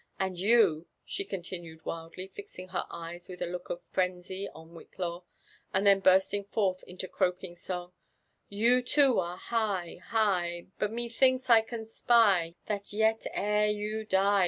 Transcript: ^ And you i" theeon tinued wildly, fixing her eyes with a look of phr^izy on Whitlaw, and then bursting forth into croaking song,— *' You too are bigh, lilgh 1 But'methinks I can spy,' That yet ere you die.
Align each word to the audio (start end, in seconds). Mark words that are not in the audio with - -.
^ 0.01 0.03
And 0.19 0.39
you 0.39 0.87
i" 1.07 1.11
theeon 1.21 1.41
tinued 1.43 1.85
wildly, 1.85 2.25
fixing 2.25 2.69
her 2.69 2.87
eyes 2.89 3.29
with 3.29 3.39
a 3.39 3.45
look 3.45 3.69
of 3.69 3.83
phr^izy 3.93 4.49
on 4.55 4.69
Whitlaw, 4.71 5.25
and 5.75 5.85
then 5.85 5.99
bursting 5.99 6.43
forth 6.45 6.83
into 6.87 7.07
croaking 7.07 7.55
song,— 7.55 7.93
*' 8.21 8.49
You 8.49 8.81
too 8.81 9.19
are 9.19 9.39
bigh, 9.51 9.99
lilgh 10.11 10.63
1 10.63 10.71
But'methinks 10.79 11.51
I 11.51 11.61
can 11.61 11.85
spy,' 11.85 12.55
That 12.67 12.91
yet 12.91 13.27
ere 13.35 13.67
you 13.67 14.03
die. 14.03 14.39